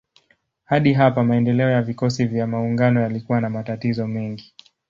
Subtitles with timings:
[0.65, 4.53] Hadi hapa maendeleo ya vikosi vya maungano yalikuwa na matatizo mengi.